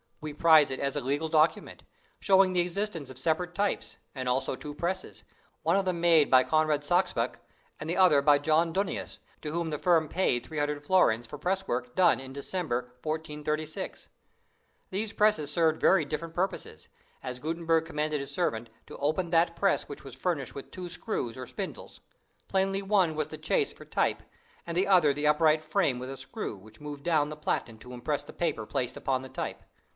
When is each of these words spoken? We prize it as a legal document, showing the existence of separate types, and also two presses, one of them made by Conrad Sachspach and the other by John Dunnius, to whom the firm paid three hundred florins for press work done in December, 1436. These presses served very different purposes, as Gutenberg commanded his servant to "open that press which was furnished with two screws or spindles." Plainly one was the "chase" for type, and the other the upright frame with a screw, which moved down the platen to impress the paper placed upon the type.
We 0.19 0.33
prize 0.33 0.69
it 0.71 0.79
as 0.79 0.95
a 0.95 1.01
legal 1.01 1.29
document, 1.29 1.83
showing 2.19 2.53
the 2.53 2.59
existence 2.61 3.09
of 3.09 3.17
separate 3.17 3.55
types, 3.55 3.97
and 4.15 4.29
also 4.29 4.55
two 4.55 4.73
presses, 4.75 5.23
one 5.63 5.75
of 5.75 5.85
them 5.85 5.99
made 6.01 6.29
by 6.29 6.43
Conrad 6.43 6.81
Sachspach 6.83 7.35
and 7.79 7.87
the 7.89 7.97
other 7.97 8.21
by 8.21 8.37
John 8.37 8.71
Dunnius, 8.73 9.17
to 9.41 9.51
whom 9.51 9.69
the 9.69 9.79
firm 9.79 10.07
paid 10.07 10.43
three 10.43 10.57
hundred 10.59 10.83
florins 10.83 11.25
for 11.25 11.39
press 11.39 11.67
work 11.67 11.95
done 11.95 12.19
in 12.19 12.33
December, 12.33 12.81
1436. 13.03 14.09
These 14.91 15.13
presses 15.13 15.51
served 15.51 15.81
very 15.81 16.05
different 16.05 16.35
purposes, 16.35 16.87
as 17.23 17.39
Gutenberg 17.39 17.85
commanded 17.85 18.21
his 18.21 18.31
servant 18.31 18.69
to 18.87 18.97
"open 18.97 19.31
that 19.31 19.55
press 19.55 19.87
which 19.87 20.03
was 20.03 20.15
furnished 20.15 20.53
with 20.55 20.71
two 20.71 20.89
screws 20.89 21.37
or 21.37 21.47
spindles." 21.47 21.99
Plainly 22.47 22.83
one 22.83 23.15
was 23.15 23.27
the 23.29 23.37
"chase" 23.39 23.71
for 23.73 23.85
type, 23.85 24.21
and 24.67 24.77
the 24.77 24.87
other 24.87 25.13
the 25.13 25.27
upright 25.27 25.63
frame 25.63 25.97
with 25.97 26.09
a 26.11 26.17
screw, 26.17 26.57
which 26.57 26.81
moved 26.81 27.03
down 27.03 27.29
the 27.29 27.35
platen 27.37 27.77
to 27.79 27.93
impress 27.93 28.21
the 28.23 28.33
paper 28.33 28.67
placed 28.67 28.97
upon 28.97 29.21
the 29.23 29.29
type. 29.29 29.63